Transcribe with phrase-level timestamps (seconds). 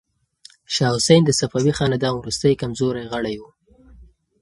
[0.75, 3.43] شاه حسین د صفوي خاندان وروستی کمزوری غړی و.